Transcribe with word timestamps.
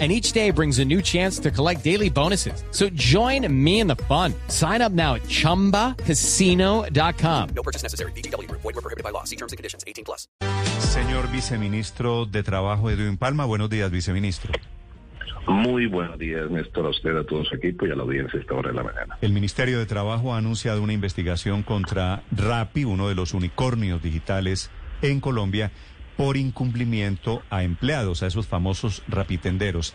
and 0.00 0.10
each 0.10 0.32
day 0.32 0.50
brings 0.50 0.80
a 0.80 0.84
new 0.84 1.00
chance 1.00 1.38
to 1.38 1.52
collect 1.52 1.84
daily 1.84 2.10
bonuses. 2.10 2.64
So 2.72 2.88
join 2.94 3.46
me 3.48 3.78
in 3.78 3.86
the 3.86 3.94
fun. 4.08 4.34
Sign 4.48 4.82
up 4.82 4.90
now 4.90 5.14
at 5.14 5.22
ChumbaCasino.com. 5.28 7.48
No 7.54 7.62
purchase 7.62 7.84
necessary. 7.84 8.10
BGW. 8.16 8.50
Void 8.50 8.64
were 8.64 8.72
prohibited 8.72 9.04
by 9.04 9.10
law. 9.10 9.22
See 9.22 9.36
terms 9.36 9.52
and 9.52 9.56
conditions. 9.56 9.84
18 9.86 10.04
plus. 10.04 10.26
Señor 10.78 11.30
viceministro 11.30 12.26
de 12.26 12.42
Trabajo, 12.42 12.90
Edwin 12.90 13.16
Palma. 13.16 13.44
Buenos 13.44 13.70
días, 13.70 13.90
viceministro. 13.90 14.52
Muy 15.46 15.86
buenos 15.86 16.18
días, 16.18 16.50
Néstor, 16.50 16.86
a 16.86 16.88
usted, 16.88 17.16
a 17.16 17.24
todo 17.24 17.44
su 17.44 17.54
equipo 17.54 17.86
y 17.86 17.90
a 17.90 17.94
la 17.94 18.02
audiencia 18.02 18.38
a 18.38 18.42
esta 18.42 18.54
hora 18.54 18.70
de 18.70 18.76
la 18.76 18.82
mañana. 18.82 19.18
El 19.20 19.32
Ministerio 19.32 19.78
de 19.78 19.84
Trabajo 19.84 20.32
ha 20.32 20.38
anunciado 20.38 20.82
una 20.82 20.94
investigación 20.94 21.62
contra 21.62 22.22
Rappi, 22.30 22.84
uno 22.84 23.08
de 23.08 23.14
los 23.14 23.34
unicornios 23.34 24.02
digitales 24.02 24.70
en 25.02 25.20
Colombia, 25.20 25.70
por 26.16 26.36
incumplimiento 26.36 27.42
a 27.50 27.62
empleados, 27.62 28.22
a 28.22 28.26
esos 28.26 28.46
famosos 28.46 29.02
rapitenderos. 29.08 29.94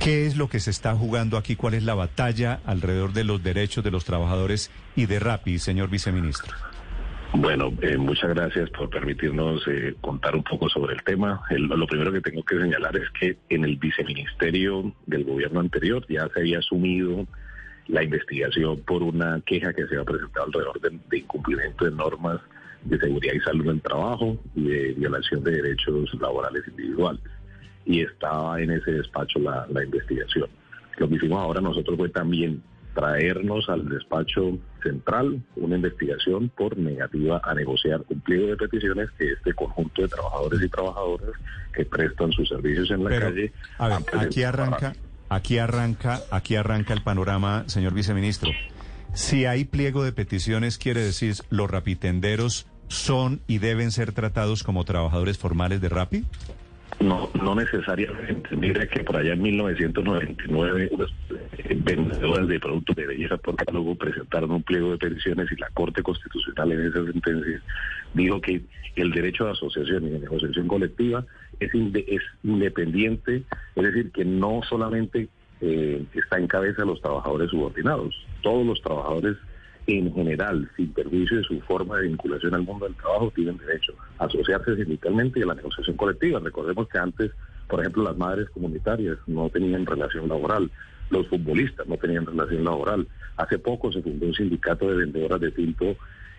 ¿Qué 0.00 0.26
es 0.26 0.36
lo 0.36 0.48
que 0.48 0.60
se 0.60 0.70
está 0.70 0.94
jugando 0.94 1.36
aquí? 1.36 1.56
¿Cuál 1.56 1.74
es 1.74 1.82
la 1.82 1.94
batalla 1.94 2.60
alrededor 2.66 3.12
de 3.12 3.24
los 3.24 3.42
derechos 3.42 3.84
de 3.84 3.90
los 3.90 4.04
trabajadores 4.04 4.70
y 4.96 5.06
de 5.06 5.18
Rappi, 5.18 5.58
señor 5.58 5.88
viceministro? 5.88 6.52
Bueno, 7.36 7.72
eh, 7.80 7.96
muchas 7.96 8.30
gracias 8.30 8.70
por 8.70 8.90
permitirnos 8.90 9.66
eh, 9.66 9.94
contar 10.00 10.36
un 10.36 10.44
poco 10.44 10.68
sobre 10.68 10.94
el 10.94 11.02
tema. 11.02 11.42
Lo 11.50 11.86
primero 11.86 12.12
que 12.12 12.20
tengo 12.20 12.44
que 12.44 12.60
señalar 12.60 12.96
es 12.96 13.10
que 13.18 13.36
en 13.48 13.64
el 13.64 13.76
viceministerio 13.76 14.92
del 15.06 15.24
gobierno 15.24 15.60
anterior 15.60 16.04
ya 16.08 16.28
se 16.28 16.40
había 16.40 16.58
asumido 16.58 17.26
la 17.88 18.04
investigación 18.04 18.80
por 18.82 19.02
una 19.02 19.40
queja 19.44 19.72
que 19.72 19.86
se 19.86 19.96
había 19.96 20.04
presentado 20.04 20.46
alrededor 20.46 20.80
de, 20.80 20.98
de 21.10 21.18
incumplimiento 21.18 21.84
de 21.84 21.90
normas 21.90 22.40
de 22.84 22.98
seguridad 22.98 23.34
y 23.34 23.40
salud 23.40 23.64
en 23.64 23.70
el 23.76 23.82
trabajo 23.82 24.36
y 24.54 24.64
de 24.64 24.92
violación 24.92 25.42
de 25.42 25.52
derechos 25.52 26.14
laborales 26.20 26.62
individuales. 26.68 27.22
Y 27.86 28.00
estaba 28.00 28.60
en 28.60 28.70
ese 28.70 28.92
despacho 28.92 29.38
la, 29.38 29.66
la 29.70 29.84
investigación. 29.84 30.48
Lo 30.98 31.08
que 31.08 31.16
hicimos 31.16 31.38
ahora 31.38 31.60
nosotros 31.60 31.96
fue 31.96 32.08
también 32.08 32.62
traernos 32.94 33.68
al 33.68 33.88
despacho 33.88 34.58
central 34.82 35.42
una 35.56 35.76
investigación 35.76 36.48
por 36.48 36.78
negativa 36.78 37.40
a 37.42 37.54
negociar 37.54 38.02
un 38.08 38.20
pliego 38.20 38.46
de 38.46 38.56
peticiones 38.56 39.10
que 39.18 39.32
este 39.32 39.52
conjunto 39.52 40.02
de 40.02 40.08
trabajadores 40.08 40.62
y 40.62 40.68
trabajadoras 40.68 41.30
que 41.74 41.84
prestan 41.84 42.32
sus 42.32 42.48
servicios 42.48 42.90
en 42.90 43.04
la 43.04 43.10
Pero, 43.10 43.26
calle. 43.26 43.52
A 43.78 43.88
ver, 43.88 43.98
aquí 44.12 44.44
arranca, 44.44 44.94
aquí 45.28 45.58
arranca, 45.58 46.20
aquí 46.30 46.56
arranca 46.56 46.94
el 46.94 47.02
panorama, 47.02 47.64
señor 47.66 47.94
viceministro. 47.94 48.50
Si 49.12 49.44
hay 49.44 49.64
pliego 49.64 50.04
de 50.04 50.12
peticiones, 50.12 50.78
quiere 50.78 51.00
decir 51.00 51.34
los 51.50 51.70
rapitenderos 51.70 52.66
son 52.88 53.40
y 53.46 53.58
deben 53.58 53.90
ser 53.90 54.12
tratados 54.12 54.62
como 54.62 54.84
trabajadores 54.84 55.38
formales 55.38 55.80
de 55.80 55.88
Rappi. 55.88 56.24
No, 57.00 57.28
no 57.34 57.54
necesariamente. 57.56 58.54
Mira 58.56 58.86
que 58.86 59.02
por 59.02 59.16
allá 59.16 59.32
en 59.32 59.42
1999 59.42 60.90
los 60.96 61.10
eh, 61.58 61.76
vendedores 61.82 62.46
de 62.46 62.60
productos 62.60 62.94
de 62.96 63.06
belleza 63.06 63.36
por 63.36 63.56
catálogo 63.56 63.94
presentaron 63.96 64.52
un 64.52 64.62
pliego 64.62 64.92
de 64.92 64.98
peticiones 64.98 65.50
y 65.50 65.56
la 65.56 65.68
Corte 65.70 66.02
Constitucional 66.02 66.72
en 66.72 66.86
esa 66.86 67.04
sentencia 67.04 67.60
dijo 68.14 68.40
que 68.40 68.62
el 68.96 69.10
derecho 69.10 69.44
de 69.46 69.50
asociación 69.52 70.04
y 70.06 70.10
de 70.10 70.20
negociación 70.20 70.68
colectiva 70.68 71.26
es, 71.58 71.72
inde- 71.74 72.04
es 72.06 72.22
independiente, 72.44 73.42
es 73.74 73.82
decir, 73.82 74.12
que 74.12 74.24
no 74.24 74.60
solamente 74.68 75.28
eh, 75.60 76.04
está 76.14 76.38
en 76.38 76.46
cabeza 76.46 76.82
de 76.82 76.86
los 76.86 77.00
trabajadores 77.02 77.50
subordinados, 77.50 78.14
todos 78.42 78.64
los 78.64 78.80
trabajadores 78.82 79.36
en 79.86 80.12
general, 80.14 80.70
sin 80.76 80.92
perjuicio 80.92 81.38
de 81.38 81.44
su 81.44 81.60
forma 81.60 81.98
de 81.98 82.08
vinculación 82.08 82.54
al 82.54 82.62
mundo 82.62 82.86
del 82.86 82.94
trabajo, 82.94 83.32
tienen 83.34 83.58
derecho 83.58 83.94
a 84.18 84.24
asociarse 84.24 84.76
sindicalmente 84.76 85.40
y 85.40 85.42
a 85.42 85.46
la 85.46 85.54
negociación 85.54 85.96
colectiva. 85.96 86.40
Recordemos 86.40 86.88
que 86.88 86.98
antes, 86.98 87.32
por 87.68 87.80
ejemplo, 87.80 88.02
las 88.04 88.16
madres 88.16 88.48
comunitarias 88.50 89.18
no 89.26 89.50
tenían 89.50 89.84
relación 89.84 90.28
laboral, 90.28 90.70
los 91.10 91.28
futbolistas 91.28 91.86
no 91.86 91.96
tenían 91.98 92.24
relación 92.24 92.64
laboral. 92.64 93.06
Hace 93.36 93.58
poco 93.58 93.92
se 93.92 94.02
fundó 94.02 94.26
un 94.26 94.34
sindicato 94.34 94.88
de 94.88 94.96
vendedoras 94.96 95.40
de 95.40 95.50
tinto 95.50 95.96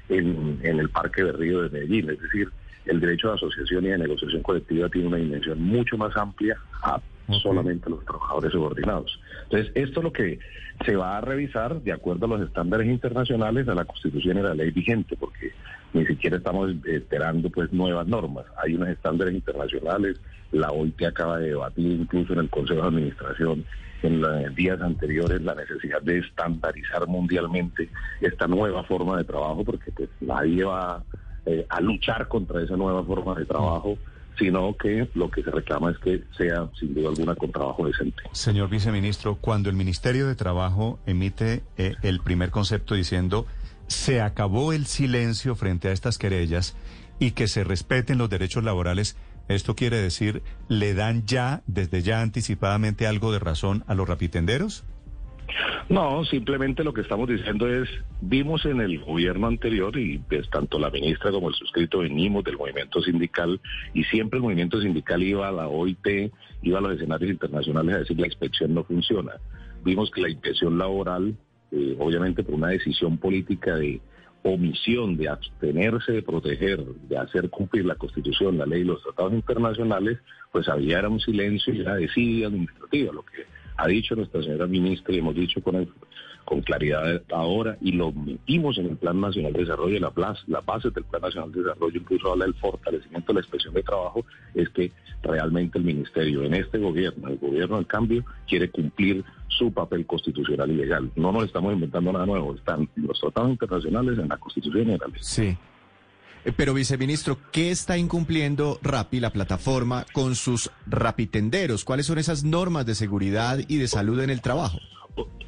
en, 0.09 0.59
en 0.63 0.79
el 0.79 0.89
Parque 0.89 1.23
de 1.23 1.31
Río 1.31 1.61
de 1.61 1.69
Medellín, 1.69 2.09
es 2.09 2.21
decir, 2.21 2.49
el 2.85 2.99
derecho 2.99 3.29
de 3.29 3.35
asociación 3.35 3.85
y 3.85 3.89
de 3.89 3.97
negociación 3.97 4.43
colectiva 4.43 4.89
tiene 4.89 5.07
una 5.07 5.17
dimensión 5.17 5.61
mucho 5.61 5.97
más 5.97 6.15
amplia 6.17 6.57
a 6.83 6.99
Solamente 7.41 7.89
los 7.89 8.05
trabajadores 8.05 8.51
subordinados. 8.51 9.19
Entonces, 9.43 9.71
esto 9.75 9.99
es 9.99 10.03
lo 10.03 10.13
que 10.13 10.39
se 10.85 10.95
va 10.95 11.17
a 11.17 11.21
revisar 11.21 11.81
de 11.81 11.91
acuerdo 11.91 12.25
a 12.25 12.29
los 12.29 12.41
estándares 12.41 12.87
internacionales, 12.87 13.67
a 13.67 13.75
la 13.75 13.85
Constitución 13.85 14.37
y 14.37 14.39
a 14.41 14.43
la 14.43 14.53
ley 14.53 14.71
vigente, 14.71 15.15
porque 15.17 15.51
ni 15.93 16.05
siquiera 16.05 16.37
estamos 16.37 16.71
esperando 16.85 17.49
pues 17.49 17.71
nuevas 17.73 18.05
normas. 18.07 18.45
Hay 18.63 18.75
unos 18.75 18.89
estándares 18.89 19.33
internacionales, 19.33 20.19
la 20.51 20.71
OIT 20.71 21.01
acaba 21.03 21.39
de 21.39 21.49
debatir 21.49 21.91
incluso 21.91 22.33
en 22.33 22.39
el 22.39 22.49
Consejo 22.49 22.81
de 22.81 22.87
Administración 22.87 23.65
en 24.03 24.21
los 24.21 24.55
días 24.55 24.79
anteriores 24.81 25.41
la 25.41 25.55
necesidad 25.55 26.01
de 26.01 26.19
estandarizar 26.19 27.07
mundialmente 27.07 27.89
esta 28.21 28.47
nueva 28.47 28.83
forma 28.83 29.17
de 29.17 29.23
trabajo, 29.23 29.63
porque 29.63 29.91
pues 29.91 30.09
nadie 30.21 30.63
va 30.63 31.03
eh, 31.45 31.65
a 31.69 31.81
luchar 31.81 32.27
contra 32.27 32.61
esa 32.61 32.75
nueva 32.75 33.03
forma 33.03 33.35
de 33.35 33.45
trabajo, 33.45 33.97
sino 34.37 34.75
que 34.77 35.09
lo 35.13 35.29
que 35.29 35.43
se 35.43 35.51
reclama 35.51 35.91
es 35.91 35.97
que 35.99 36.23
sea 36.37 36.69
sin 36.79 36.93
duda 36.93 37.09
alguna 37.09 37.35
con 37.35 37.51
trabajo 37.51 37.85
decente. 37.85 38.23
Señor 38.31 38.69
viceministro, 38.69 39.35
cuando 39.35 39.69
el 39.69 39.75
Ministerio 39.75 40.27
de 40.27 40.35
Trabajo 40.35 40.99
emite 41.05 41.63
eh, 41.77 41.95
el 42.01 42.19
primer 42.21 42.51
concepto 42.51 42.95
diciendo 42.95 43.45
se 43.87 44.21
acabó 44.21 44.73
el 44.73 44.85
silencio 44.85 45.55
frente 45.55 45.89
a 45.89 45.91
estas 45.91 46.17
querellas 46.17 46.75
y 47.19 47.31
que 47.31 47.47
se 47.47 47.63
respeten 47.63 48.17
los 48.17 48.29
derechos 48.29 48.63
laborales, 48.63 49.15
esto 49.47 49.75
quiere 49.75 49.97
decir, 49.97 50.41
¿le 50.67 50.93
dan 50.93 51.25
ya, 51.25 51.61
desde 51.67 52.01
ya 52.01 52.21
anticipadamente 52.21 53.07
algo 53.07 53.31
de 53.31 53.39
razón 53.39 53.83
a 53.87 53.93
los 53.93 54.07
rapitenderos? 54.07 54.83
No, 55.89 56.25
simplemente 56.25 56.83
lo 56.83 56.93
que 56.93 57.01
estamos 57.01 57.29
diciendo 57.29 57.67
es, 57.67 57.87
vimos 58.21 58.65
en 58.65 58.81
el 58.81 58.99
gobierno 58.99 59.47
anterior 59.47 59.97
y 59.97 60.17
pues, 60.17 60.49
tanto 60.49 60.79
la 60.79 60.89
ministra 60.89 61.31
como 61.31 61.49
el 61.49 61.55
suscrito 61.55 61.99
venimos 61.99 62.43
del 62.43 62.57
movimiento 62.57 63.01
sindical 63.01 63.61
y 63.93 64.03
siempre 64.05 64.37
el 64.37 64.43
movimiento 64.43 64.81
sindical 64.81 65.21
iba 65.21 65.47
a 65.47 65.51
la 65.51 65.67
OIT, 65.67 66.31
iba 66.63 66.79
a 66.79 66.81
los 66.81 66.93
escenarios 66.93 67.31
internacionales 67.31 67.95
a 67.95 67.99
decir 67.99 68.19
la 68.19 68.27
inspección 68.27 68.73
no 68.73 68.83
funciona. 68.83 69.33
Vimos 69.83 70.09
que 70.09 70.21
la 70.21 70.29
inspección 70.29 70.77
laboral, 70.77 71.35
eh, 71.71 71.95
obviamente 71.99 72.43
por 72.43 72.55
una 72.55 72.69
decisión 72.69 73.17
política 73.17 73.75
de 73.75 74.01
omisión, 74.43 75.17
de 75.17 75.29
abstenerse 75.29 76.11
de 76.11 76.21
proteger, 76.21 76.83
de 76.83 77.17
hacer 77.17 77.49
cumplir 77.49 77.85
la 77.85 77.95
Constitución, 77.95 78.57
la 78.57 78.65
ley 78.65 78.81
y 78.81 78.85
los 78.85 79.01
tratados 79.01 79.33
internacionales, 79.33 80.19
pues 80.51 80.67
había 80.69 80.99
era 80.99 81.09
un 81.09 81.19
silencio 81.19 81.73
y 81.73 81.81
una 81.81 81.95
desidia 81.95 82.47
administrativa, 82.47 83.11
lo 83.11 83.23
que 83.23 83.54
ha 83.77 83.87
dicho 83.87 84.15
nuestra 84.15 84.41
señora 84.41 84.67
ministra 84.67 85.13
y 85.13 85.19
hemos 85.19 85.35
dicho 85.35 85.61
con, 85.61 85.87
con 86.45 86.61
claridad 86.61 87.21
ahora 87.31 87.77
y 87.81 87.91
lo 87.91 88.11
metimos 88.11 88.77
en 88.77 88.87
el 88.87 88.97
Plan 88.97 89.19
Nacional 89.19 89.53
de 89.53 89.59
Desarrollo, 89.59 89.99
la, 89.99 90.35
la 90.47 90.61
base 90.61 90.89
del 90.91 91.03
Plan 91.03 91.21
Nacional 91.21 91.51
de 91.51 91.61
Desarrollo 91.63 91.99
incluso 91.99 92.31
habla 92.31 92.45
del 92.45 92.53
fortalecimiento 92.55 93.27
de 93.27 93.33
la 93.33 93.39
inspección 93.41 93.73
de 93.73 93.83
trabajo, 93.83 94.25
es 94.53 94.69
que 94.69 94.91
realmente 95.23 95.77
el 95.77 95.83
ministerio 95.83 96.43
en 96.43 96.53
este 96.53 96.77
gobierno, 96.77 97.29
el 97.29 97.37
gobierno 97.37 97.77
del 97.77 97.87
cambio, 97.87 98.23
quiere 98.47 98.69
cumplir 98.69 99.23
su 99.47 99.71
papel 99.71 100.05
constitucional 100.05 100.69
y 100.71 100.75
legal. 100.75 101.11
No 101.15 101.31
nos 101.31 101.45
estamos 101.45 101.73
inventando 101.73 102.11
nada 102.11 102.25
nuevo, 102.25 102.55
están 102.55 102.89
los 102.95 103.19
tratados 103.19 103.51
internacionales 103.51 104.19
en 104.19 104.27
la 104.27 104.37
Constitución 104.37 104.91
y. 104.91 104.97
Sí. 105.21 105.57
Eh, 106.45 106.53
Pero, 106.55 106.73
viceministro, 106.73 107.37
¿qué 107.51 107.71
está 107.71 107.97
incumpliendo 107.97 108.79
Rappi, 108.83 109.19
la 109.19 109.31
plataforma, 109.31 110.05
con 110.13 110.35
sus 110.35 110.71
rapitenderos? 110.85 111.83
¿Cuáles 111.83 112.05
son 112.05 112.19
esas 112.19 112.43
normas 112.43 112.85
de 112.85 112.95
seguridad 112.95 113.59
y 113.67 113.77
de 113.77 113.87
salud 113.87 114.19
en 114.21 114.29
el 114.29 114.41
trabajo? 114.41 114.77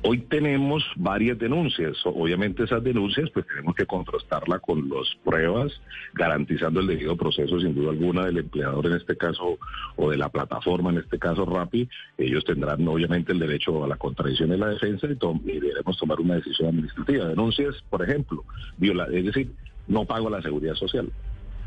Hoy 0.04 0.20
tenemos 0.20 0.84
varias 0.96 1.38
denuncias. 1.38 1.98
Obviamente 2.06 2.64
esas 2.64 2.82
denuncias 2.82 3.30
pues 3.32 3.46
tenemos 3.46 3.76
que 3.76 3.86
contrastarla 3.86 4.60
con 4.60 4.88
las 4.88 5.14
pruebas, 5.26 5.74
garantizando 6.14 6.80
el 6.80 6.88
debido 6.88 7.18
proceso 7.18 7.60
sin 7.60 7.76
duda 7.76 7.92
alguna 7.92 8.26
del 8.26 8.38
empleador 8.38 8.86
en 8.88 8.94
este 8.94 9.18
caso 9.18 9.60
o 9.98 10.10
de 10.10 10.18
la 10.18 10.30
plataforma 10.30 10.92
en 10.92 11.00
este 11.00 11.20
caso 11.20 11.46
Rappi. 11.46 11.90
Ellos 12.18 12.46
tendrán 12.46 12.88
obviamente 12.88 13.34
el 13.34 13.40
derecho 13.40 13.84
a 13.84 13.88
la 13.88 13.98
contradicción 13.98 14.54
y 14.54 14.58
la 14.58 14.70
defensa 14.70 15.08
y, 15.08 15.12
y 15.12 15.60
deberemos 15.60 15.98
tomar 15.98 16.22
una 16.22 16.36
decisión 16.36 16.70
administrativa. 16.70 17.26
Denuncias, 17.26 17.76
por 17.90 18.02
ejemplo, 18.04 18.46
viola 18.78 19.08
es 19.12 19.26
decir, 19.26 19.52
no 19.88 20.06
pago 20.06 20.30
la 20.30 20.42
seguridad 20.42 20.76
social. 20.76 21.12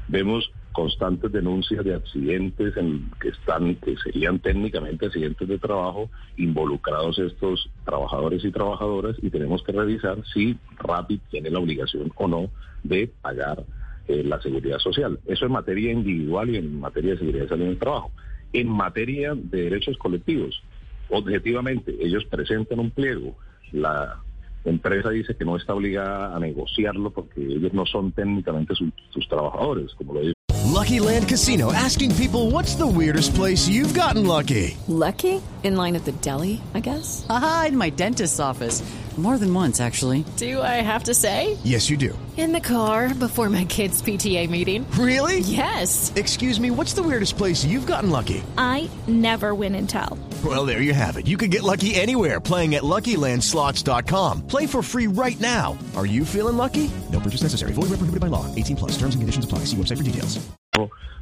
Vemos 0.08 0.50
constantes 0.72 1.31
denuncias 1.32 1.84
de 1.84 1.94
accidentes 1.94 2.76
en 2.76 3.11
que 3.20 3.28
están 3.28 3.75
que 3.76 3.96
serían 3.96 4.38
técnicamente 4.38 5.06
accidentes 5.06 5.49
de 5.49 5.58
trabajo 5.58 6.11
involucrados 6.37 7.19
estos 7.19 7.69
trabajadores 7.84 8.44
y 8.44 8.50
trabajadoras 8.50 9.17
y 9.20 9.31
tenemos 9.31 9.62
que 9.62 9.72
revisar 9.72 10.19
si 10.32 10.58
Rapid 10.78 11.20
tiene 11.31 11.50
la 11.50 11.58
obligación 11.58 12.12
o 12.17 12.28
no 12.28 12.50
de 12.82 13.08
pagar 13.20 13.64
eh, 14.08 14.25
la 14.25 14.40
seguridad 14.40 14.78
social. 14.78 15.19
Eso 15.26 15.46
en 15.46 15.52
materia 15.52 15.93
individual 15.93 16.50
y 16.50 16.56
en 16.56 16.81
materia 16.81 17.12
de 17.12 17.19
seguridad 17.19 17.44
social 17.44 17.62
en 17.62 17.69
el 17.69 17.78
trabajo. 17.78 18.11
En 18.52 18.69
materia 18.69 19.34
de 19.34 19.62
derechos 19.62 19.96
colectivos, 19.99 20.61
objetivamente, 21.08 21.96
ellos 22.00 22.25
presentan 22.25 22.81
un 22.81 22.90
pliego, 22.90 23.37
la 23.70 24.20
empresa 24.65 25.11
dice 25.11 25.35
que 25.37 25.45
no 25.45 25.57
está 25.57 25.75
obligada 25.75 26.35
a 26.35 26.39
negociarlo 26.39 27.11
porque 27.11 27.41
ellos 27.41 27.73
no 27.73 27.87
son 27.87 28.12
técnicamente 28.12 28.75
sus, 28.75 28.91
sus 29.11 29.29
trabajadores, 29.29 29.95
como 29.95 30.15
lo 30.15 30.21
dice. 30.21 30.35
Lucky 30.67 31.01
Land 31.01 31.29
Casino 31.29 31.73
asking 31.73 32.15
people 32.15 32.51
what's 32.51 32.75
the 32.75 32.87
weirdest 32.87 33.35
place 33.35 33.69
you've 33.69 33.93
gotten 33.93 34.27
lucky? 34.27 34.77
Lucky? 34.89 35.43
In 35.62 35.77
line 35.77 35.95
at 35.95 36.05
the 36.05 36.12
deli, 36.12 36.61
I 36.75 36.81
guess? 36.81 37.27
Aha, 37.29 37.67
in 37.69 37.77
my 37.77 37.91
dentist's 37.91 38.41
office. 38.41 38.83
More 39.19 39.37
than 39.37 39.53
once, 39.53 39.81
actually. 39.81 40.25
Do 40.39 40.62
I 40.62 40.81
have 40.81 41.05
to 41.05 41.15
say? 41.15 41.59
Yes, 41.62 41.91
you 41.91 41.99
do. 41.99 42.19
In 42.39 42.53
the 42.53 42.61
car 42.61 43.12
before 43.12 43.51
my 43.51 43.67
kids' 43.67 44.01
PTA 44.01 44.49
meeting. 44.49 44.91
Really? 44.93 45.41
Yes. 45.41 46.11
Excuse 46.17 46.59
me, 46.59 46.71
what's 46.71 46.95
the 46.95 47.03
weirdest 47.03 47.37
place 47.37 47.62
you've 47.62 47.87
gotten 47.87 48.09
lucky? 48.09 48.43
I 48.57 48.89
never 49.07 49.55
win 49.55 49.75
and 49.75 49.87
tell. 49.87 50.17
Well, 50.42 50.64
there 50.64 50.81
you 50.81 50.94
have 50.94 51.19
it. 51.19 51.26
You 51.26 51.37
can 51.37 51.50
get 51.50 51.62
lucky 51.62 51.94
anywhere 51.94 52.40
playing 52.40 52.75
at 52.75 52.82
LuckyLandSlots.com. 52.82 54.46
Play 54.46 54.64
for 54.66 54.82
free 54.82 55.06
right 55.06 55.38
now. 55.38 55.76
Are 55.96 56.06
you 56.06 56.25
feeling 56.25 56.56
lucky? 56.56 56.90
No 57.12 57.20
purchase 57.20 57.42
necessary. 57.42 57.72
Void 57.75 57.90
where 57.90 57.98
prohibited 57.98 58.20
by 58.20 58.28
law. 58.28 58.46
18 58.56 58.76
plus. 58.76 58.92
Terms 58.92 59.14
and 59.14 59.20
conditions 59.20 59.44
apply. 59.44 59.66
See 59.66 59.76
website 59.76 59.98
for 59.98 60.04
details. 60.04 60.38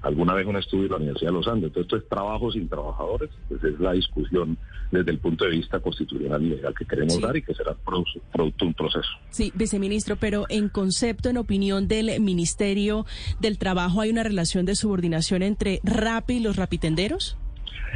alguna 0.02 0.32
vez 0.34 0.46
un 0.46 0.54
estudio 0.56 0.84
de 0.84 0.90
la 0.90 0.96
Universidad 0.96 1.30
de 1.30 1.36
los 1.36 1.48
Andes. 1.48 1.68
Entonces, 1.68 1.86
esto 1.86 1.96
es 1.96 2.08
trabajo 2.08 2.52
sin 2.52 2.68
trabajadores, 2.68 3.30
pues 3.48 3.64
es 3.64 3.80
la 3.80 3.92
discusión 3.92 4.56
desde 4.92 5.10
el 5.10 5.18
punto 5.18 5.44
de 5.44 5.50
vista 5.50 5.80
constitucional 5.80 6.40
y 6.44 6.50
legal 6.50 6.72
que 6.78 6.84
queremos 6.84 7.14
Sí. 7.14 7.20
dar 7.20 7.36
y 7.36 7.42
que 7.42 7.52
será 7.52 7.74
pro- 7.74 8.04
producto 8.32 8.64
de 8.64 8.68
un 8.68 8.74
proceso. 8.74 9.08
Sí, 9.30 9.50
viceministro, 9.56 10.14
pero 10.14 10.46
en 10.50 10.68
concepto, 10.68 11.28
en 11.28 11.36
opinión 11.38 11.88
del 11.88 12.20
Ministerio 12.20 13.04
del 13.40 13.58
Trabajo, 13.58 14.00
¿hay 14.00 14.10
una 14.10 14.22
relación 14.22 14.64
de 14.66 14.76
subordinación 14.76 15.42
entre 15.42 15.80
RAPI 15.82 16.34
y 16.36 16.40
los 16.40 16.54
rapitenderos? 16.54 17.36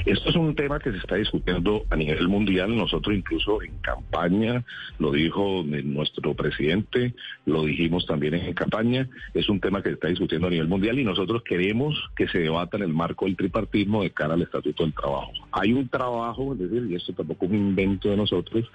Esto 0.07 0.31
es 0.31 0.37
un 0.37 0.55
tema 0.55 0.81
que 0.81 0.91
se 0.91 0.99
está 0.99 1.17
discutiendo 1.17 1.85
a 1.91 1.97
nivel 1.97 2.29
mundial. 2.29 2.77
Nosotros 2.77 3.15
incluso 3.15 3.63
en 3.63 3.77
campaña, 3.79 4.65
lo 4.99 5.13
dijo 5.13 5.63
nuestro 5.65 6.35
presidente, 6.35 7.15
lo 7.47 7.65
dijimos 7.65 8.07
también 8.07 8.35
en 8.35 8.55
campaña, 8.55 9.09
es 9.35 9.49
un 9.49 9.61
tema 9.61 9.83
que 9.83 9.91
se 9.91 9.95
está 9.95 10.09
discutiendo 10.09 10.47
a 10.47 10.51
nivel 10.51 10.69
mundial 10.69 10.99
y 10.99 11.05
nosotros 11.05 11.43
queremos 11.43 12.11
que 12.17 12.29
se 12.29 12.39
debata 12.39 12.77
en 12.77 12.85
el 12.85 12.93
marco 12.93 13.27
del 13.27 13.37
tripartismo 13.37 14.03
de 14.03 14.11
cara 14.11 14.35
al 14.35 14.43
Estatuto 14.43 14.83
del 14.83 14.95
Trabajo. 14.95 15.33
Hay 15.53 15.73
un 15.73 15.89
trabajo, 15.89 16.55
es 16.55 16.59
decir, 16.59 16.87
y 16.91 16.95
esto 16.95 17.13
tampoco 17.13 17.45
es 17.47 17.53
un 17.53 17.59
invento 17.59 18.09
de 18.09 18.17
nosotros, 18.17 18.71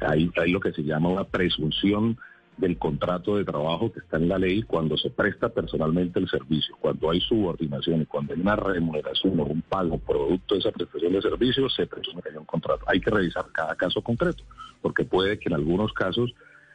hay, 0.00 0.30
hay 0.36 0.50
lo 0.50 0.60
que 0.60 0.72
se 0.72 0.82
llama 0.82 1.08
una 1.08 1.24
presunción 1.24 2.18
del 2.58 2.76
contrato 2.76 3.36
de 3.36 3.44
trabajo 3.44 3.92
que 3.92 4.00
está 4.00 4.16
en 4.16 4.28
la 4.28 4.38
ley 4.38 4.62
cuando 4.62 4.96
se 4.96 5.10
presta 5.10 5.48
personalmente 5.48 6.18
el 6.18 6.28
servicio, 6.28 6.76
cuando 6.80 7.10
hay 7.10 7.20
subordinación 7.20 8.02
y 8.02 8.06
cuando 8.06 8.34
hay 8.34 8.40
una 8.40 8.56
remuneración 8.56 9.38
o 9.40 9.44
un 9.44 9.62
pago 9.62 9.98
producto 9.98 10.54
de 10.54 10.60
esa 10.60 10.72
prestación 10.72 11.12
de 11.12 11.22
servicio, 11.22 11.68
se 11.70 11.86
presume 11.86 12.20
que 12.20 12.30
hay 12.30 12.36
un 12.36 12.44
contrato. 12.44 12.84
Hay 12.88 13.00
que 13.00 13.10
revisar 13.10 13.46
cada 13.52 13.74
caso 13.76 14.02
concreto, 14.02 14.42
porque 14.82 15.04
puede 15.04 15.38
que 15.38 15.48
en 15.48 15.54
algunos 15.54 15.92
casos 15.92 16.34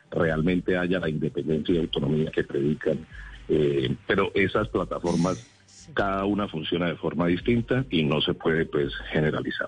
realmente 0.09 0.77
haya 0.77 0.99
la 0.99 1.09
independencia 1.09 1.75
y 1.75 1.79
autonomía 1.79 2.31
que 2.31 2.43
predican, 2.43 3.05
eh, 3.49 3.93
pero 4.07 4.31
esas 4.33 4.69
plataformas, 4.69 5.45
cada 5.93 6.23
una 6.23 6.47
funciona 6.47 6.87
de 6.87 6.95
forma 6.95 7.27
distinta 7.27 7.83
y 7.89 8.03
no 8.03 8.21
se 8.21 8.33
puede 8.33 8.65
pues 8.65 8.93
generalizar. 9.11 9.67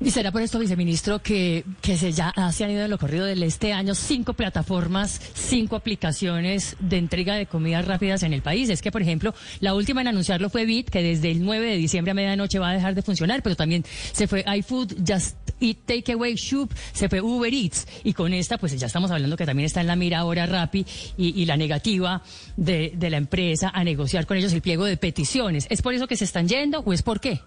Y 0.00 0.12
será 0.12 0.30
por 0.30 0.42
esto, 0.42 0.60
viceministro, 0.60 1.18
que, 1.20 1.64
que 1.82 1.96
se 1.96 2.12
ya 2.12 2.32
se 2.52 2.64
han 2.64 2.70
ido 2.70 2.84
en 2.84 2.90
lo 2.90 2.98
corrido 2.98 3.24
del 3.26 3.42
este 3.42 3.72
año 3.72 3.96
cinco 3.96 4.32
plataformas, 4.32 5.20
cinco 5.34 5.74
aplicaciones 5.74 6.76
de 6.78 6.98
entrega 6.98 7.34
de 7.34 7.46
comidas 7.46 7.84
rápidas 7.84 8.22
en 8.22 8.32
el 8.32 8.40
país. 8.40 8.68
Es 8.70 8.80
que, 8.80 8.92
por 8.92 9.02
ejemplo, 9.02 9.34
la 9.58 9.74
última 9.74 10.00
en 10.00 10.08
anunciarlo 10.08 10.50
fue 10.50 10.66
Bit, 10.66 10.90
que 10.90 11.02
desde 11.02 11.32
el 11.32 11.44
9 11.44 11.66
de 11.66 11.76
diciembre 11.76 12.12
a 12.12 12.14
medianoche 12.14 12.60
va 12.60 12.70
a 12.70 12.74
dejar 12.74 12.94
de 12.94 13.02
funcionar, 13.02 13.42
pero 13.42 13.56
también 13.56 13.84
se 14.12 14.28
fue 14.28 14.44
iFood, 14.58 14.98
Just 15.04 15.36
Eat 15.60 15.78
Takeaway, 15.84 16.36
Shoop, 16.36 16.72
se 16.92 17.08
fue 17.08 17.20
Uber 17.20 17.52
Eats. 17.52 17.88
Y 18.04 18.12
con 18.12 18.32
esta, 18.32 18.56
pues 18.56 18.78
ya 18.78 18.86
estamos 18.86 19.10
hablando 19.10 19.36
que 19.36 19.46
también 19.46 19.66
está 19.66 19.80
en 19.80 19.88
la 19.88 19.96
mira 19.96 20.20
ahora 20.20 20.46
Rappi 20.46 20.86
y, 21.16 21.42
y 21.42 21.44
la 21.44 21.56
negativa 21.56 22.22
de, 22.56 22.92
de 22.94 23.10
la 23.10 23.16
empresa 23.16 23.72
a 23.74 23.82
negociar 23.82 24.26
con 24.26 24.36
ellos 24.36 24.52
el 24.52 24.62
pliego 24.62 24.84
de 24.84 24.96
peticiones. 24.96 25.66
¿Es 25.70 25.82
por 25.82 25.92
eso 25.92 26.06
que 26.06 26.16
se 26.16 26.24
están 26.24 26.46
yendo 26.46 26.80
o 26.80 26.92
es 26.92 27.02
por 27.02 27.18
qué? 27.18 27.40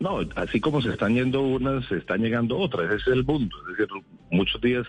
No, 0.00 0.20
así 0.36 0.60
como 0.60 0.80
se 0.80 0.90
están 0.90 1.14
yendo 1.14 1.42
unas, 1.42 1.84
se 1.86 1.96
están 1.96 2.22
llegando 2.22 2.56
otras. 2.56 2.86
Ese 2.86 3.10
es 3.10 3.16
el 3.16 3.24
mundo. 3.24 3.56
Es 3.62 3.76
decir, 3.76 3.88
muchos 4.30 4.60
días, 4.60 4.86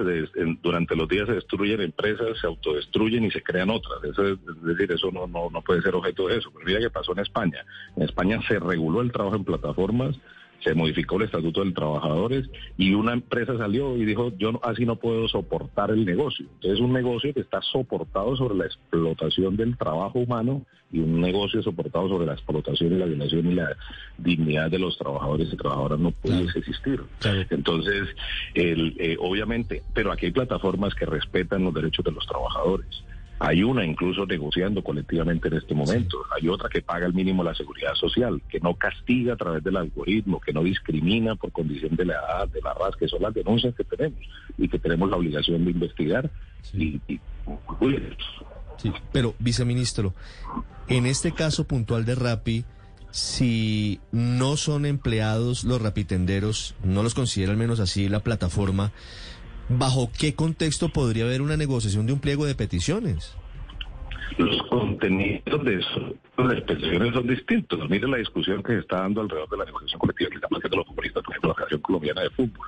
durante 0.61 0.95
los 0.95 1.07
días 1.09 1.27
se 1.27 1.33
destruyen 1.33 1.81
empresas, 1.81 2.38
se 2.39 2.45
autodestruyen 2.45 3.23
y 3.23 3.31
se 3.31 3.41
crean 3.41 3.71
otras. 3.71 4.03
Eso 4.03 4.27
es, 4.27 4.33
es 4.33 4.63
decir, 4.63 4.91
eso 4.91 5.09
no, 5.11 5.25
no, 5.25 5.50
no 5.50 5.61
puede 5.63 5.81
ser 5.81 5.95
objeto 5.95 6.27
de 6.27 6.38
eso. 6.38 6.51
Pero 6.53 6.65
mira 6.65 6.79
qué 6.79 6.91
pasó 6.91 7.13
en 7.13 7.19
España. 7.19 7.65
En 7.95 8.03
España 8.03 8.39
se 8.47 8.59
reguló 8.59 9.01
el 9.01 9.11
trabajo 9.11 9.35
en 9.35 9.45
plataformas, 9.45 10.15
se 10.63 10.73
modificó 10.73 11.15
el 11.17 11.23
estatuto 11.23 11.61
del 11.61 11.73
trabajadores 11.73 12.50
y 12.77 12.94
una 12.94 13.13
empresa 13.13 13.57
salió 13.57 13.95
y 13.97 14.06
dijo, 14.06 14.31
yo 14.38 14.51
no- 14.51 14.59
así 14.63 14.85
no 14.85 14.97
puedo 14.97 15.27
soportar 15.29 15.91
el 15.91 16.06
negocio. 16.06 16.45
Entonces, 16.56 16.79
un 16.79 16.91
negocio 16.94 17.33
que 17.33 17.39
está 17.41 17.61
soportado 17.61 18.35
sobre 18.35 18.56
la 18.56 18.65
explotación 18.65 19.56
del 19.56 19.77
trabajo 19.77 20.19
humano 20.19 20.65
y 20.91 21.00
un 21.00 21.21
negocio 21.21 21.61
soportado 21.61 22.09
sobre 22.09 22.25
la 22.25 22.33
explotación 22.33 22.94
y 22.94 22.97
la 22.97 23.06
violación 23.06 23.51
y 23.51 23.56
la 23.56 23.77
dignidad 24.17 24.69
de 24.71 24.79
los 24.79 24.97
trabajadores 24.97 25.47
y 25.53 25.56
trabajadoras 25.56 26.00
no 26.00 26.11
puede 26.11 26.44
existir. 26.56 27.01
Entonces, 27.51 28.07
el, 28.53 28.95
eh, 29.00 29.15
obviamente, 29.19 29.83
pero 29.94 30.11
aquí 30.11 30.25
hay 30.27 30.31
plataformas 30.31 30.94
que 30.95 31.06
respetan 31.06 31.63
los 31.63 31.73
derechos 31.73 32.03
de 32.03 32.11
los 32.11 32.25
trabajadores. 32.27 33.03
Hay 33.41 33.63
una 33.63 33.86
incluso 33.86 34.25
negociando 34.25 34.83
colectivamente 34.83 35.47
en 35.47 35.53
este 35.56 35.74
momento. 35.74 36.18
Hay 36.38 36.47
otra 36.50 36.68
que 36.69 36.81
paga 36.81 37.06
el 37.06 37.13
mínimo 37.13 37.44
la 37.44 37.56
seguridad 37.56 37.94
social, 37.95 38.41
que 38.50 38.59
no 38.59 38.74
castiga 38.75 39.33
a 39.33 39.38
través 39.38 39.63
del 39.63 39.77
algoritmo, 39.77 40.39
que 40.41 40.51
no 40.51 40.62
discrimina 40.63 41.36
por 41.36 41.51
condición 41.53 41.95
de 41.95 42.06
la 42.06 42.13
edad, 42.15 42.47
de 42.50 42.62
la 42.62 42.74
raza, 42.74 42.97
que 43.00 43.07
son 43.07 43.21
las 43.21 43.33
denuncias 43.33 43.74
que 43.75 43.83
tenemos 43.86 44.19
y 44.57 44.68
que 44.68 44.77
tenemos 44.77 45.09
la 45.09 45.15
obligación 45.18 45.63
de 45.63 45.71
investigar. 45.71 46.30
Y, 46.74 47.00
y- 47.07 47.19
Sí, 48.77 48.91
pero 49.12 49.36
viceministro, 49.39 50.13
en 50.88 51.06
este 51.06 51.33
caso 51.33 51.65
puntual 51.65 52.06
de 52.06 52.15
Rappi, 52.15 52.65
si 53.12 54.00
no 54.12 54.56
son 54.56 54.85
empleados 54.85 55.63
los 55.63 55.81
rapitenderos, 55.81 56.75
no 56.83 57.03
los 57.03 57.13
considera 57.15 57.51
al 57.51 57.57
menos 57.57 57.80
así 57.80 58.07
la 58.07 58.19
plataforma, 58.21 58.92
¿bajo 59.69 60.10
qué 60.18 60.33
contexto 60.33 60.89
podría 60.89 61.25
haber 61.25 61.42
una 61.42 61.57
negociación 61.57 62.06
de 62.06 62.13
un 62.13 62.19
pliego 62.19 62.45
de 62.45 62.56
peticiones? 62.56 63.36
los 64.39 64.62
contenidos 64.69 65.66
de 65.66 65.75
eso, 65.75 66.16
las 66.38 66.54
expresiones 66.54 67.13
son 67.13 67.27
distintos. 67.27 67.89
Mire 67.89 68.07
la 68.07 68.18
discusión 68.18 68.64
que 68.64 68.73
se 68.73 68.80
está 68.80 69.02
dando 69.02 69.21
alrededor 69.21 69.49
de 69.49 69.57
la 69.57 69.66
negociación 69.66 69.99
colectiva 69.99 70.30
que 70.30 70.38
haciendo 70.38 70.78
los 70.78 70.88
futbolistas, 70.88 71.23
por 71.23 71.33
ejemplo, 71.33 71.49
la 71.49 71.56
Federación 71.56 71.81
Colombiana 71.81 72.21
de 72.21 72.30
Fútbol. 72.30 72.68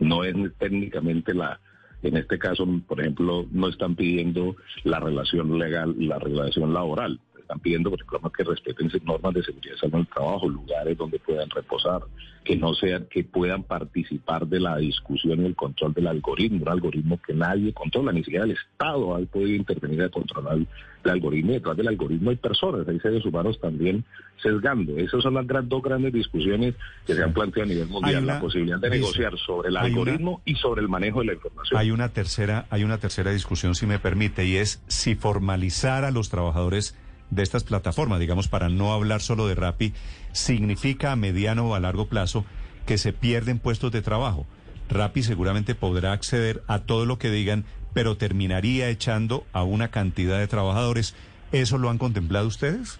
No 0.00 0.24
es 0.24 0.34
técnicamente 0.58 1.32
la, 1.32 1.60
en 2.02 2.16
este 2.16 2.38
caso, 2.38 2.66
por 2.86 3.00
ejemplo, 3.00 3.46
no 3.52 3.68
están 3.68 3.94
pidiendo 3.94 4.56
la 4.82 4.98
relación 4.98 5.56
legal, 5.56 5.94
la 5.98 6.18
relación 6.18 6.74
laboral. 6.74 7.20
Están 7.44 7.60
pidiendo, 7.60 7.90
por 7.90 8.00
ejemplo, 8.00 8.32
que 8.32 8.42
respeten 8.42 8.90
normas 9.04 9.34
de 9.34 9.42
seguridad 9.42 9.76
salud 9.76 9.94
en 9.94 10.00
el 10.00 10.06
trabajo, 10.06 10.48
lugares 10.48 10.96
donde 10.96 11.18
puedan 11.18 11.50
reposar, 11.50 12.00
que 12.42 12.56
no 12.56 12.72
sean, 12.74 13.06
que 13.10 13.22
puedan 13.22 13.62
participar 13.64 14.46
de 14.46 14.60
la 14.60 14.78
discusión 14.78 15.42
y 15.42 15.46
el 15.46 15.54
control 15.54 15.92
del 15.92 16.06
algoritmo, 16.06 16.62
un 16.62 16.68
algoritmo 16.70 17.20
que 17.26 17.34
nadie 17.34 17.74
controla, 17.74 18.12
ni 18.12 18.24
siquiera 18.24 18.44
el 18.46 18.52
Estado 18.52 19.14
ha 19.14 19.18
podido 19.26 19.54
intervenir 19.56 20.02
a 20.04 20.08
controlar 20.08 20.56
el 20.56 21.10
algoritmo. 21.10 21.50
Y 21.50 21.54
detrás 21.54 21.76
del 21.76 21.88
algoritmo 21.88 22.30
hay 22.30 22.36
personas, 22.36 22.88
hay 22.88 22.98
seres 23.00 23.24
humanos 23.26 23.60
también 23.60 24.04
sesgando. 24.42 24.96
Esas 24.96 25.22
son 25.22 25.34
las 25.34 25.46
dos 25.68 25.82
grandes 25.82 26.12
discusiones 26.14 26.74
que 27.06 27.14
se 27.14 27.22
han 27.22 27.32
planteado 27.34 27.68
a 27.70 27.72
nivel 27.74 27.88
mundial, 27.88 28.24
una- 28.24 28.34
la 28.34 28.40
posibilidad 28.40 28.78
de 28.78 28.88
dice, 28.88 29.00
negociar 29.00 29.38
sobre 29.38 29.68
el 29.68 29.74
una- 29.74 29.82
algoritmo 29.82 30.40
y 30.46 30.54
sobre 30.56 30.80
el 30.82 30.88
manejo 30.88 31.20
de 31.20 31.26
la 31.26 31.32
información. 31.34 31.78
Hay 31.78 31.90
una 31.90 32.08
tercera, 32.10 32.66
hay 32.70 32.84
una 32.84 32.96
tercera 32.98 33.30
discusión, 33.32 33.74
si 33.74 33.86
me 33.86 33.98
permite, 33.98 34.44
y 34.46 34.56
es 34.56 34.82
si 34.86 35.14
formalizar 35.14 36.04
a 36.04 36.10
los 36.10 36.30
trabajadores 36.30 36.96
de 37.34 37.42
estas 37.42 37.64
plataformas, 37.64 38.20
digamos, 38.20 38.48
para 38.48 38.68
no 38.68 38.92
hablar 38.92 39.20
solo 39.20 39.46
de 39.46 39.54
Rappi, 39.54 39.92
significa 40.32 41.12
a 41.12 41.16
mediano 41.16 41.66
o 41.68 41.74
a 41.74 41.80
largo 41.80 42.06
plazo 42.06 42.44
que 42.86 42.98
se 42.98 43.12
pierden 43.12 43.58
puestos 43.58 43.92
de 43.92 44.02
trabajo. 44.02 44.46
Rappi 44.88 45.22
seguramente 45.22 45.74
podrá 45.74 46.12
acceder 46.12 46.62
a 46.66 46.80
todo 46.80 47.06
lo 47.06 47.18
que 47.18 47.30
digan, 47.30 47.64
pero 47.94 48.16
terminaría 48.16 48.88
echando 48.88 49.44
a 49.52 49.62
una 49.62 49.88
cantidad 49.88 50.38
de 50.38 50.46
trabajadores. 50.48 51.14
¿Eso 51.52 51.78
lo 51.78 51.88
han 51.90 51.98
contemplado 51.98 52.46
ustedes? 52.48 52.98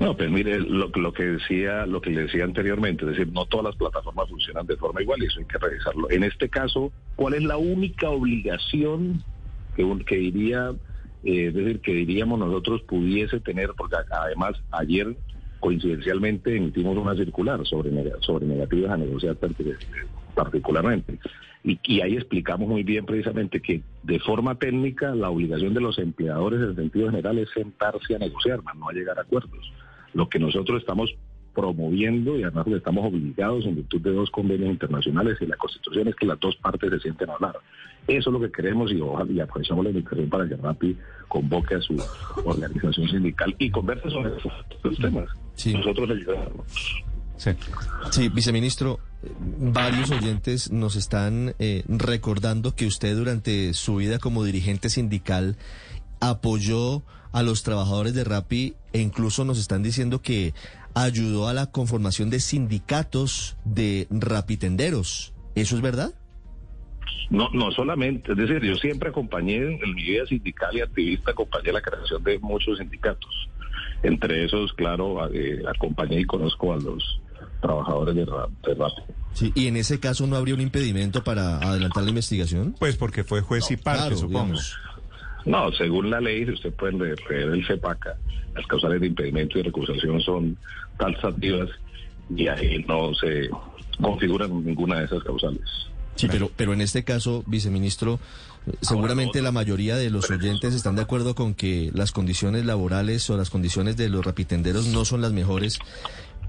No, 0.00 0.16
pues 0.16 0.30
mire, 0.30 0.60
lo, 0.60 0.88
lo 0.94 1.12
que 1.12 1.24
decía, 1.24 1.84
lo 1.84 2.00
que 2.00 2.10
le 2.10 2.22
decía 2.22 2.44
anteriormente, 2.44 3.04
es 3.04 3.10
decir, 3.10 3.32
no 3.32 3.46
todas 3.46 3.66
las 3.66 3.76
plataformas 3.76 4.28
funcionan 4.28 4.66
de 4.66 4.76
forma 4.76 5.02
igual 5.02 5.20
y 5.22 5.26
eso 5.26 5.40
hay 5.40 5.46
que 5.46 5.58
revisarlo. 5.58 6.08
En 6.10 6.22
este 6.24 6.48
caso, 6.48 6.92
¿cuál 7.16 7.34
es 7.34 7.42
la 7.42 7.56
única 7.56 8.08
obligación 8.08 9.22
que, 9.76 9.82
un- 9.84 10.04
que 10.04 10.16
diría, 10.16 10.70
es 11.24 11.54
decir, 11.54 11.80
que 11.80 11.92
diríamos 11.92 12.38
nosotros 12.38 12.82
pudiese 12.82 13.40
tener, 13.40 13.70
porque 13.76 13.96
además 14.10 14.54
ayer 14.70 15.16
coincidencialmente 15.60 16.56
emitimos 16.56 16.96
una 16.96 17.16
circular 17.16 17.66
sobre, 17.66 17.90
sobre 18.20 18.46
negativas 18.46 18.92
a 18.92 18.96
negociar 18.96 19.36
particularmente. 20.34 21.18
Y, 21.64 21.78
y 21.82 22.00
ahí 22.00 22.14
explicamos 22.14 22.68
muy 22.68 22.84
bien 22.84 23.04
precisamente 23.04 23.60
que 23.60 23.82
de 24.04 24.20
forma 24.20 24.54
técnica 24.54 25.14
la 25.14 25.30
obligación 25.30 25.74
de 25.74 25.80
los 25.80 25.98
empleadores 25.98 26.60
en 26.60 26.76
sentido 26.76 27.10
general 27.10 27.38
es 27.38 27.50
sentarse 27.50 28.14
a 28.14 28.18
negociar, 28.18 28.62
más 28.62 28.76
no 28.76 28.88
a 28.88 28.92
llegar 28.92 29.18
a 29.18 29.22
acuerdos. 29.22 29.72
Lo 30.14 30.28
que 30.28 30.38
nosotros 30.38 30.80
estamos 30.80 31.14
promoviendo 31.54 32.38
y 32.38 32.42
además 32.42 32.66
estamos 32.68 33.06
obligados 33.06 33.64
en 33.66 33.76
virtud 33.76 34.00
de 34.00 34.12
dos 34.12 34.30
convenios 34.30 34.70
internacionales 34.70 35.38
y 35.40 35.46
la 35.46 35.56
Constitución 35.56 36.08
es 36.08 36.14
que 36.14 36.26
las 36.26 36.38
dos 36.40 36.56
partes 36.56 36.90
se 36.90 37.00
sienten 37.00 37.30
a 37.30 37.34
hablar. 37.34 37.56
Eso 38.06 38.30
es 38.30 38.32
lo 38.32 38.40
que 38.40 38.50
queremos 38.50 38.90
y, 38.90 39.00
ojalá, 39.00 39.30
y 39.30 39.40
aprovechamos 39.40 39.84
la 39.84 39.90
invitación 39.90 40.30
para 40.30 40.48
que 40.48 40.56
RAPI 40.56 40.96
convoque 41.28 41.74
a 41.74 41.80
su 41.80 42.02
organización 42.44 43.08
sindical 43.08 43.54
y 43.58 43.70
converse 43.70 44.08
sobre 44.08 44.36
estos 44.36 44.98
temas. 44.98 45.28
Nosotros 45.66 46.08
le 46.08 46.14
ayudamos. 46.14 47.04
Sí. 47.36 47.50
sí, 48.10 48.28
viceministro, 48.30 48.98
varios 49.58 50.10
oyentes 50.10 50.72
nos 50.72 50.96
están 50.96 51.54
eh, 51.58 51.84
recordando 51.86 52.74
que 52.74 52.86
usted 52.86 53.14
durante 53.14 53.74
su 53.74 53.96
vida 53.96 54.18
como 54.18 54.42
dirigente 54.42 54.88
sindical 54.88 55.56
apoyó 56.20 57.02
a 57.32 57.42
los 57.42 57.62
trabajadores 57.62 58.14
de 58.14 58.24
Rappi 58.24 58.74
e 58.92 59.00
incluso 59.00 59.44
nos 59.44 59.58
están 59.58 59.82
diciendo 59.82 60.20
que 60.22 60.54
ayudó 61.02 61.48
a 61.48 61.54
la 61.54 61.70
conformación 61.70 62.30
de 62.30 62.40
sindicatos 62.40 63.56
de 63.64 64.06
rapitenderos. 64.10 65.32
¿Eso 65.54 65.76
es 65.76 65.82
verdad? 65.82 66.14
No, 67.30 67.50
no 67.52 67.70
solamente, 67.72 68.32
es 68.32 68.38
decir, 68.38 68.62
yo 68.62 68.74
siempre 68.76 69.10
acompañé 69.10 69.56
en 69.56 69.94
mi 69.94 70.02
vida 70.02 70.24
sindical 70.26 70.74
y 70.74 70.80
activista, 70.80 71.32
acompañé 71.32 71.72
la 71.72 71.82
creación 71.82 72.22
de 72.24 72.38
muchos 72.38 72.78
sindicatos. 72.78 73.48
Entre 74.02 74.44
esos, 74.44 74.72
claro, 74.72 75.28
eh, 75.32 75.62
acompañé 75.68 76.20
y 76.20 76.24
conozco 76.24 76.72
a 76.72 76.76
los 76.76 77.20
trabajadores 77.60 78.14
de, 78.14 78.24
Rappi. 78.24 79.02
Sí, 79.34 79.52
¿y 79.54 79.66
en 79.66 79.76
ese 79.76 80.00
caso 80.00 80.26
no 80.26 80.36
habría 80.36 80.54
un 80.54 80.60
impedimento 80.60 81.22
para 81.22 81.58
adelantar 81.58 82.04
la 82.04 82.10
investigación? 82.10 82.74
Pues 82.78 82.96
porque 82.96 83.24
fue 83.24 83.40
juez 83.42 83.70
y 83.70 83.76
parte, 83.76 84.16
supongo. 84.16 84.58
No, 85.44 85.72
según 85.72 86.10
la 86.10 86.20
ley, 86.20 86.44
si 86.44 86.52
usted 86.52 86.72
puede 86.72 86.92
leer 86.92 87.48
el 87.48 87.64
FEPACA, 87.64 88.16
las 88.54 88.66
causales 88.66 89.00
de 89.00 89.06
impedimento 89.06 89.58
y 89.58 89.62
recusación 89.62 90.20
son 90.20 90.56
taxativas 90.98 91.70
y 92.34 92.48
ahí 92.48 92.84
no 92.86 93.14
se 93.14 93.48
configuran 94.00 94.64
ninguna 94.64 94.98
de 94.98 95.04
esas 95.06 95.22
causales. 95.22 95.88
Sí, 96.16 96.26
pero, 96.28 96.50
pero 96.56 96.72
en 96.72 96.80
este 96.80 97.04
caso, 97.04 97.44
viceministro, 97.46 98.18
seguramente 98.80 99.40
la 99.40 99.52
mayoría 99.52 99.96
de 99.96 100.10
los 100.10 100.28
oyentes 100.30 100.74
están 100.74 100.96
de 100.96 101.02
acuerdo 101.02 101.34
con 101.34 101.54
que 101.54 101.90
las 101.94 102.10
condiciones 102.10 102.64
laborales 102.64 103.30
o 103.30 103.36
las 103.36 103.50
condiciones 103.50 103.96
de 103.96 104.08
los 104.08 104.26
rapitenderos 104.26 104.88
no 104.88 105.04
son 105.04 105.20
las 105.20 105.32
mejores, 105.32 105.78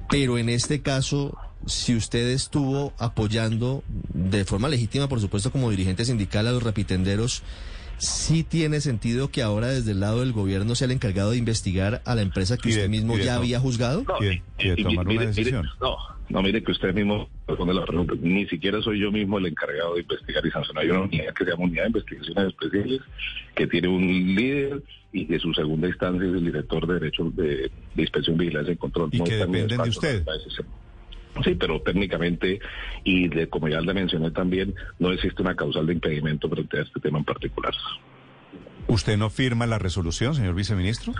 pero 0.09 0.39
en 0.39 0.49
este 0.49 0.81
caso, 0.81 1.37
si 1.67 1.95
usted 1.95 2.29
estuvo 2.29 2.93
apoyando 2.97 3.83
de 4.11 4.43
forma 4.43 4.69
legítima, 4.69 5.07
por 5.07 5.21
supuesto, 5.21 5.51
como 5.51 5.69
dirigente 5.69 6.03
sindical 6.03 6.47
a 6.47 6.51
los 6.51 6.63
rapitenderos, 6.63 7.43
sí 7.99 8.43
tiene 8.43 8.81
sentido 8.81 9.29
que 9.29 9.41
ahora 9.41 9.67
desde 9.67 9.91
el 9.91 9.99
lado 9.99 10.21
del 10.21 10.33
gobierno 10.33 10.75
sea 10.75 10.85
el 10.85 10.91
encargado 10.91 11.31
de 11.31 11.37
investigar 11.37 12.01
a 12.05 12.15
la 12.15 12.21
empresa 12.21 12.57
que 12.57 12.69
usted 12.69 12.89
mismo 12.89 13.17
ya 13.17 13.35
había 13.35 13.59
juzgado? 13.59 14.03
No, 14.07 14.15
y, 14.23 14.83
tomar 14.83 15.07
una 15.07 15.25
decisión. 15.25 15.67
no, 15.81 15.97
no, 16.29 16.41
mire 16.41 16.63
que 16.63 16.71
usted 16.71 16.93
mismo 16.93 17.29
responde 17.47 17.73
la 17.73 17.85
pregunta. 17.85 18.13
Ni 18.21 18.45
siquiera 18.47 18.81
soy 18.81 18.99
yo 18.99 19.11
mismo 19.11 19.37
el 19.37 19.47
encargado 19.47 19.95
de 19.95 20.01
investigar 20.01 20.45
y 20.45 20.51
sancionar. 20.51 20.83
Hay 20.83 20.89
una 20.91 21.01
unidad 21.01 21.33
que 21.33 21.45
se 21.45 21.51
llama 21.51 21.63
Unidad 21.63 21.83
de 21.83 21.89
Investigaciones 21.89 22.47
Especiales, 22.47 23.01
que 23.55 23.67
tiene 23.67 23.87
un 23.87 24.35
líder 24.35 24.83
y 25.11 25.25
que 25.25 25.39
su 25.39 25.53
segunda 25.53 25.87
instancia 25.87 26.27
es 26.27 26.35
el 26.35 26.45
director 26.45 26.85
de 26.85 26.93
Derechos 26.93 27.35
de, 27.35 27.71
Inspección, 27.97 28.37
Vigilancia 28.37 28.73
y 28.73 28.77
Control. 28.77 29.09
Y 29.11 29.23
que 29.23 29.35
dependen 29.35 29.81
de 29.81 29.89
usted. 29.89 30.23
Sí, 31.43 31.55
pero 31.55 31.81
técnicamente, 31.81 32.59
y 33.03 33.27
de, 33.27 33.47
como 33.47 33.67
ya 33.67 33.81
le 33.81 33.93
mencioné 33.93 34.31
también, 34.31 34.75
no 34.99 35.11
existe 35.11 35.41
una 35.41 35.55
causal 35.55 35.87
de 35.87 35.93
impedimento 35.93 36.49
frente 36.49 36.79
a 36.79 36.81
este 36.81 36.99
tema 36.99 37.19
en 37.19 37.25
particular. 37.25 37.73
¿Usted 38.87 39.17
no 39.17 39.29
firma 39.29 39.67
la 39.67 39.77
resolución, 39.77 40.33
señor 40.33 40.55
viceministro? 40.55 41.13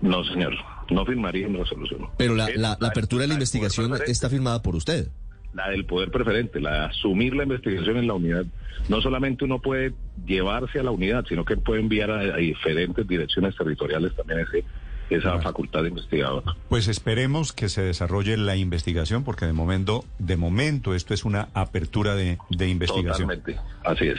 No, 0.00 0.22
señor, 0.24 0.54
no 0.90 1.04
firmaría 1.04 1.48
una 1.48 1.58
resolución. 1.58 2.08
Pero 2.16 2.36
la, 2.36 2.48
la, 2.54 2.72
apertura 2.80 3.22
de 3.22 3.28
la 3.28 3.34
investigación 3.34 3.92
está 4.06 4.30
firmada 4.30 4.62
por 4.62 4.76
usted. 4.76 5.08
La 5.52 5.68
del 5.70 5.86
poder 5.86 6.12
preferente, 6.12 6.60
la 6.60 6.72
de 6.72 6.80
asumir 6.86 7.34
la 7.34 7.42
investigación 7.42 7.96
en 7.96 8.06
la 8.06 8.14
unidad. 8.14 8.44
No 8.88 9.00
solamente 9.00 9.44
uno 9.44 9.60
puede 9.60 9.92
llevarse 10.24 10.78
a 10.78 10.84
la 10.84 10.92
unidad, 10.92 11.24
sino 11.28 11.44
que 11.44 11.56
puede 11.56 11.80
enviar 11.80 12.12
a, 12.12 12.36
diferentes 12.36 13.08
direcciones 13.08 13.56
territoriales 13.56 14.14
también 14.14 14.40
ese 14.40 14.64
esa 15.10 15.38
facultad 15.40 15.82
de 15.82 15.88
investigador. 15.90 16.42
Pues 16.68 16.88
esperemos 16.88 17.52
que 17.52 17.68
se 17.68 17.82
desarrolle 17.82 18.36
la 18.36 18.56
investigación, 18.56 19.24
porque 19.24 19.46
de 19.46 19.52
momento, 19.52 20.04
de 20.18 20.36
momento 20.36 20.94
esto 20.94 21.14
es 21.14 21.24
una 21.24 21.48
apertura 21.54 22.14
de, 22.14 22.38
de 22.50 22.68
investigación. 22.68 23.28
Totalmente, 23.28 23.60
así 23.84 24.08
es. 24.08 24.18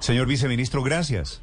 Señor 0.00 0.26
viceministro, 0.26 0.82
gracias. 0.82 1.42